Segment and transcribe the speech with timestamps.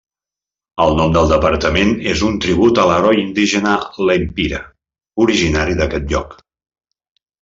[0.85, 3.75] El nom del departament és un tribut a l'heroi indígena
[4.11, 4.63] Lempira
[5.27, 6.35] originari d'aquest lloc.